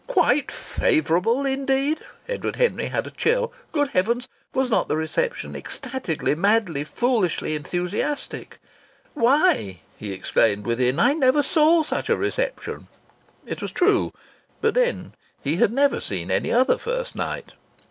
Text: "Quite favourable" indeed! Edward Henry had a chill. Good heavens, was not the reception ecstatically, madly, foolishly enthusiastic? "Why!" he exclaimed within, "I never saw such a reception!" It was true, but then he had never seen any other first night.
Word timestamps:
"Quite 0.07 0.49
favourable" 0.51 1.45
indeed! 1.45 1.99
Edward 2.27 2.55
Henry 2.55 2.87
had 2.87 3.05
a 3.05 3.11
chill. 3.11 3.53
Good 3.71 3.89
heavens, 3.89 4.27
was 4.51 4.67
not 4.67 4.87
the 4.87 4.97
reception 4.97 5.55
ecstatically, 5.55 6.33
madly, 6.33 6.83
foolishly 6.83 7.53
enthusiastic? 7.53 8.57
"Why!" 9.13 9.81
he 9.97 10.11
exclaimed 10.11 10.65
within, 10.65 10.99
"I 10.99 11.13
never 11.13 11.43
saw 11.43 11.83
such 11.83 12.09
a 12.09 12.17
reception!" 12.17 12.87
It 13.45 13.61
was 13.61 13.71
true, 13.71 14.11
but 14.59 14.73
then 14.73 15.13
he 15.39 15.57
had 15.57 15.71
never 15.71 16.01
seen 16.01 16.31
any 16.31 16.51
other 16.51 16.79
first 16.79 17.15
night. 17.15 17.53